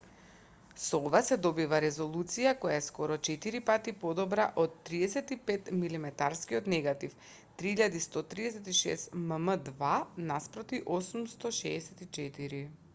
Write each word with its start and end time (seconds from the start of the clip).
со 0.83 0.99
ова 1.07 1.19
се 1.25 1.35
добива 1.47 1.79
резолуција 1.83 2.53
која 2.63 2.77
е 2.77 2.85
скоро 2.85 3.17
четири 3.27 3.61
пати 3.67 3.93
подобра 4.05 4.47
од 4.63 4.79
35-милиметарскиот 4.91 6.71
негатив 6.75 7.13
3136 7.65 9.15
мм2 9.27 9.93
наспроти 10.33 10.81
864 10.99 12.65